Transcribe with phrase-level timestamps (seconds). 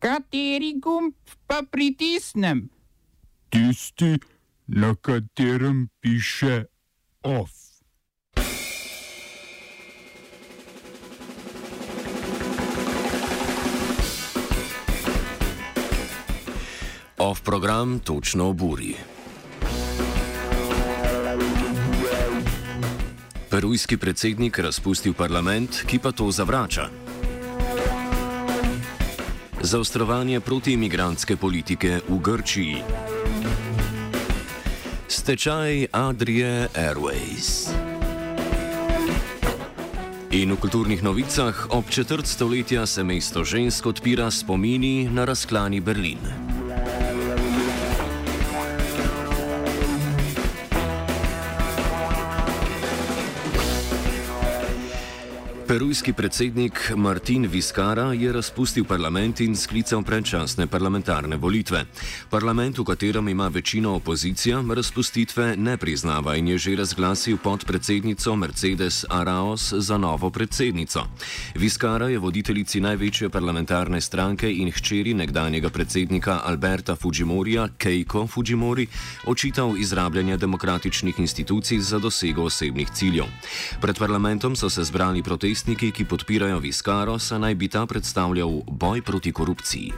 [0.00, 1.12] Kateri gumb
[1.46, 2.70] pa pritisnem?
[3.52, 4.16] Tisti,
[4.66, 6.64] na katerem piše
[7.22, 7.50] OF.
[17.18, 18.96] OF program točno oburi.
[23.50, 27.09] Perujski predsednik razpustil parlament, ki pa to zavrača.
[29.60, 32.76] Zaostrovanje protiimigrantske politike v Grčiji.
[35.08, 37.68] Stečaj Adrije Airways.
[40.32, 46.49] In v kulturnih novicah ob četrt stoletja se mesto žensk odpira spomini na razklani Berlin.
[55.70, 61.84] Perujski predsednik Martin Viskara je razpustil parlament in sklical predčasne parlamentarne volitve.
[62.30, 69.04] Parlament, v katerem ima večino opozicija, razpustitve ne priznava in je že razglasil podpredsednico Mercedes
[69.08, 71.06] Araos za novo predsednico.
[71.54, 78.86] Viskara je voditeljici največje parlamentarne stranke in hčeri nekdanjega predsednika Alberta Fujimorija, Keiko Fujimori,
[79.26, 83.24] očital izrabljanje demokratičnih institucij za dosego osebnih ciljev.
[83.80, 88.62] Pred parlamentom so se zbrali protesti protestniki, ki podpirajo Viskaro, saj naj bi ta predstavljal
[88.64, 89.92] boj proti korupciji.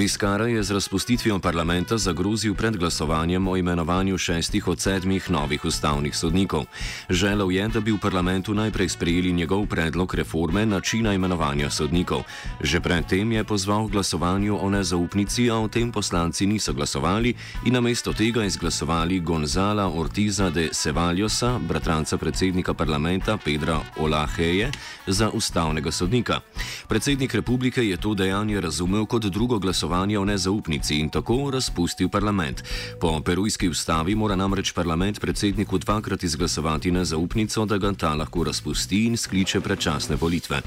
[0.00, 6.16] Viskara je z razpustitvijo parlamenta zagrozil pred glasovanjem o imenovanju šestih od sedmih novih ustavnih
[6.16, 6.64] sodnikov.
[7.10, 12.22] Želel je, da bi v parlamentu najprej sprejeli njegov predlog reforme načina imenovanja sodnikov.
[12.60, 17.34] Že predtem je pozval k glasovanju o nezaupnici, a o tem poslanci niso glasovali
[17.64, 24.70] in namesto tega izglasovali Gonzala Ortiza de Sevaljosa, bratranca predsednika parlamenta Pedra Olaheje,
[25.06, 26.40] za ustavnega sodnika.
[26.88, 32.08] Predsednik republike je to dejanje razumel kot drugo glasovanje glasovanje o nezaupnici in tako razpustil
[32.08, 32.62] parlament.
[33.00, 39.04] Po perujski ustavi mora namreč parlament predsedniku dvakrat izglasovati nezaupnico, da ga ta lahko razpusti
[39.06, 40.62] in skliče predčasne volitve.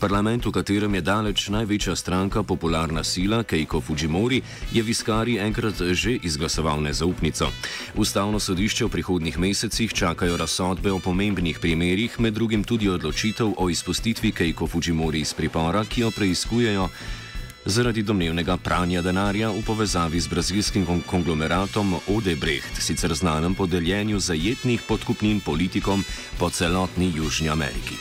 [0.00, 4.42] Parlament, v katerem je daleč največja stranka popularna sila Keiko Fujimori,
[4.72, 7.52] je Viskari enkrat že izglasoval nezaupnico.
[7.94, 13.70] Ustavno sodišče v prihodnih mesecih čakajo razsodbe o pomembnih primerjih, med drugim tudi odločitev o
[13.70, 16.88] izpustitvi Keiko Fujimori iz pripora, ki jo preizkujejo
[17.66, 24.82] zaradi domnevnega pranja denarja v povezavi z brazilskim konglomeratom Odebrecht, sicer znanem po deljenju zajetnih
[24.88, 26.04] podkupnin politikom
[26.38, 27.96] po celotni Južni Ameriki.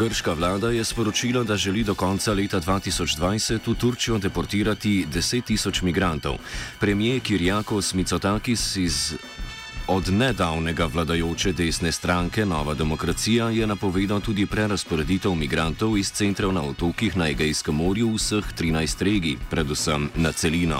[0.00, 5.82] Grška vlada je sporočila, da želi do konca leta 2020 v Turčijo deportirati 10 tisoč
[5.82, 6.38] migrantov.
[6.80, 9.12] Premijer Kirjakos Mitsotakis iz
[9.90, 16.62] Od nedavnega vladajoče desne stranke Nova demokracija je napovedal tudi prerasporeditev migrantov iz centrov na
[16.62, 20.78] otokih na Egejskem morju vseh 13 regij, predvsem na celino.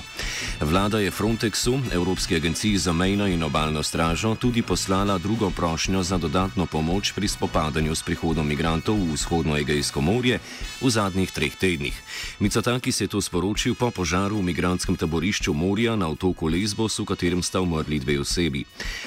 [0.60, 6.19] Vlada je Frontexu, Evropski agenciji za mejno in obaljno stražo, tudi poslala drugo prošnjo za
[6.19, 10.38] dodatno pomoč pri spopadanju s prihodom migrantov v vzhodno Egejsko morje
[10.81, 12.03] v zadnjih treh tednih.
[12.38, 17.43] Micotakis je to sporočil po požaru v migranskem taborišču morja na otoku Lesbos, v katerem
[17.43, 18.65] sta umrli dve osebi.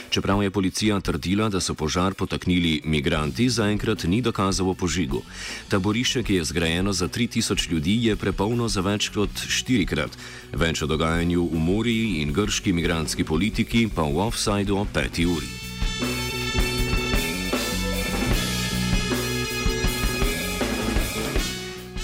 [0.10, 5.22] Čeprav je policija trdila, da so požar potaknili migranti, zaenkrat ni dokazal o požigu.
[5.70, 10.18] Taborišče, ki je zgrajeno za 3000 ljudi, je prepolno za več kot štirikrat.
[10.54, 15.48] Več o dogajanju v Moriji in grški migranski politiki pa v offsajdu o peti uri.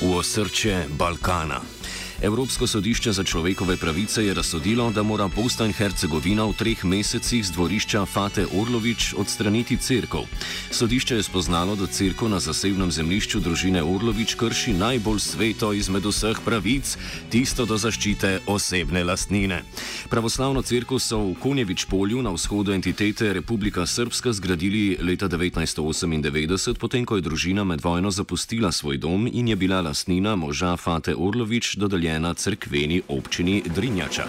[0.02, 1.79] V osrče Balkana.
[2.22, 7.46] Evropsko sodišče za človekove pravice je razsodilo, da mora Bosna in Hercegovina v treh mesecih
[7.46, 10.28] z dvorišča Fate Orlovič odstraniti crkv.
[10.72, 16.42] Sodišče je spoznalo, da crkva na zasebnem zemljišču družine Orlovič krši najbolj sveto izmed vseh
[16.46, 16.98] pravic,
[17.32, 19.62] tisto do zaščite osebne lastnine.
[20.10, 27.06] Pravoslavno crkvo so v Konjevič polju na vzhodu entitete Republika Srpska zgradili leta 1998, potem
[27.06, 31.76] ko je družina med vojno zapustila svoj dom in je bila lastnina moža Fate Orlovič
[31.80, 34.26] dodeljena ustanovljena crkveni občini Drinjača.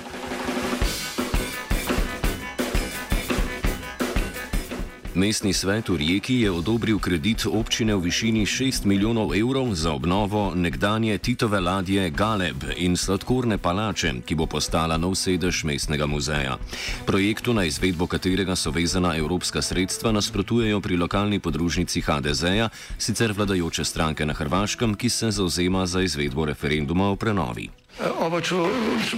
[5.14, 10.54] Mestni svet v Rijeki je odobril kredit občine v višini 6 milijonov evrov za obnovo
[10.54, 16.62] nekdanje Titove ladje Galeb in sladkorne palače, ki bo postala nov sedež mestnega muzeja.
[17.10, 23.84] Projektu, na izvedbo katerega so vezana evropska sredstva, nasprotujejo pri lokalni podružnici HDZ-ja, sicer vladajoče
[23.84, 27.79] stranke na Hrvaškem, ki se zauzema za izvedbo referenduma o prenovi.
[28.00, 28.56] Oba, če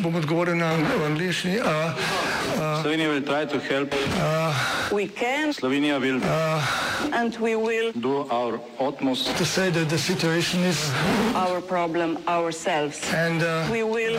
[0.02, 0.74] bom odgovoril na
[1.06, 1.60] angliški.
[2.82, 3.94] Slovenia will try to help.
[4.90, 6.18] We can Slovenia will
[7.14, 10.90] and we will do our utmost to say that the situation is
[11.34, 12.98] our problem ourselves.
[13.14, 14.18] and uh, We will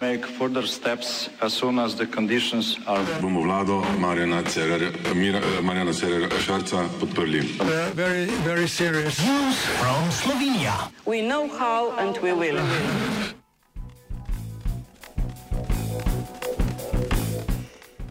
[0.00, 5.92] make further steps as soon as the conditions are bomo vlado Marjana Cererja, Mira, Marjana
[5.92, 7.42] Cererja Šarca podprli.
[7.60, 9.18] uh, very very serious.
[11.06, 12.60] we know how and we will.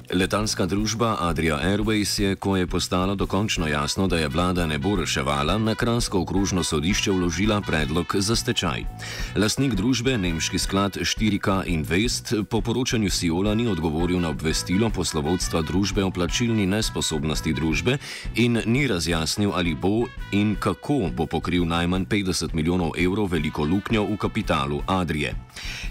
[0.09, 4.95] Letalska družba Adria Airways je, ko je postalo dokončno jasno, da je vlada ne bo
[4.95, 8.83] reševala, na Kransko okrožno sodišče vložila predlog za stečaj.
[9.37, 16.03] Lastnik družbe, nemški sklad 4K Invest, po poročanju Siola ni odgovoril na obvestilo poslovodstva družbe
[16.03, 17.97] o plačilni nesposobnosti družbe
[18.35, 24.07] in ni razjasnil, ali bo in kako bo pokril najmanj 50 milijonov evrov veliko luknjo
[24.09, 25.35] v kapitalu Adrije.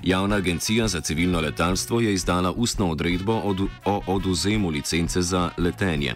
[0.03, 6.14] Javna agencija za civilno letalstvo je izdala ustno odredbo od, o oduzemu licence za letenje.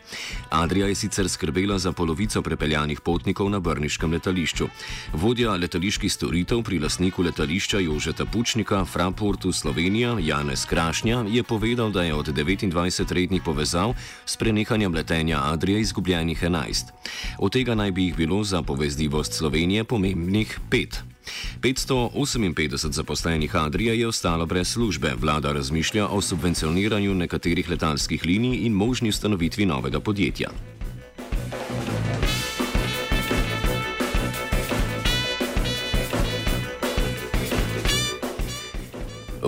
[0.50, 4.68] Adrija je sicer skrbela za polovico prepeljanih potnikov na Brniškem letališču.
[5.12, 12.02] Vodja letaliških storitev pri lasniku letališča Jožeta Pučnika Fraportu Slovenija Janez Krašnja je povedal, da
[12.02, 13.94] je od 29 rednih povezav
[14.26, 16.84] s prenehanjem letenja Adrije izgubljenih 11.
[17.38, 21.12] Od tega naj bi jih bilo za povezljivost Slovenije pomembnih 5.
[21.60, 25.14] 558 zaposlenih Adrije je ostalo brez službe.
[25.19, 30.50] Vlada razmišlja o subvencioniranju nekaterih letalskih linij in možni ustanovitvi novega podjetja.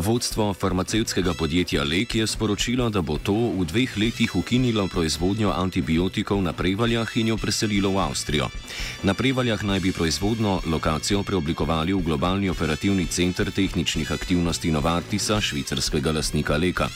[0.05, 6.43] Vodstvo farmacevtskega podjetja Lek je sporočilo, da bo to v dveh letih ukinilo proizvodnjo antibiotikov
[6.45, 8.51] na Prevaljah in jo preselilo v Avstrijo.
[9.03, 16.13] Na Prevaljah naj bi proizvodno lokacijo preoblikovali v globalni operativni center tehničnih aktivnosti Novartisa, švicarskega
[16.13, 16.89] lastnika Leka.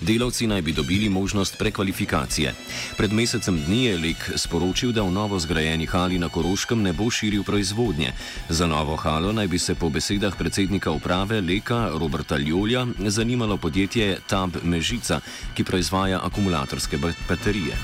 [0.00, 2.54] Delavci naj bi dobili možnost prekvalifikacije.
[2.96, 7.10] Pred mesecem dni je Lek sporočil, da v novo zgrajeni hali na Koroškem ne bo
[7.10, 8.12] širil proizvodnje.
[8.48, 14.18] Za novo halo naj bi se po besedah predsednika uprave Leka Roberta Ljolja zanimalo podjetje
[14.28, 15.20] Tab Mežica,
[15.54, 17.76] ki proizvaja akumulatorske ba- baterije.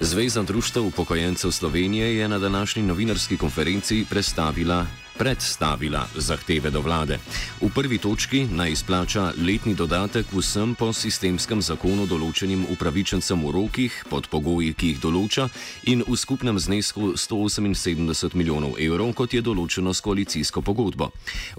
[0.00, 4.86] Zveza društev upokojencev Slovenije je na današnji novinarski konferenci predstavila,
[5.20, 7.18] predstavila zahteve do vlade.
[7.60, 13.92] V prvi točki naj izplača letni dodatek vsem po sistemskem zakonu določenim upravičencem v rokih
[14.08, 15.50] pod pogoji, ki jih določa,
[15.92, 21.10] in v skupnem znesku 178 milijonov evrov, kot je določeno s koalicijsko pogodbo.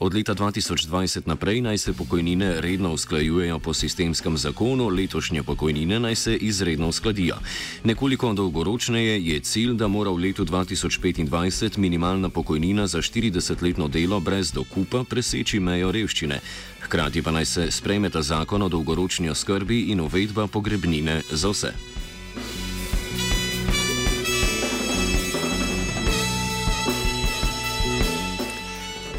[0.01, 6.15] Od leta 2020 naprej naj se pokojnine redno usklajujejo po sistemskem zakonu, letošnje pokojnine naj
[6.15, 7.37] se izredno uskladijo.
[7.85, 13.05] Nekoliko dolgoročneje je cilj, da mora v letu 2025 minimalna pokojnina za
[13.51, 16.39] 40-letno delo brez dokupa preseči mejo revščine.
[16.87, 21.73] Hkrati pa naj se sprejmeta zakon o dolgoročni oskrbi in uvedba pogrebnine za vse.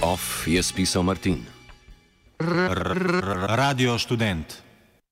[0.02, 1.44] Off je spisal Martin.
[2.38, 4.71] Radio študent.